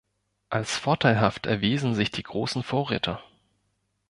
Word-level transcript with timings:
Als 0.49 0.77
vorteilhaft 0.77 1.45
erwiesen 1.45 1.93
sich 1.93 2.09
die 2.09 2.23
großen 2.23 2.63
Vorräte. 2.63 3.19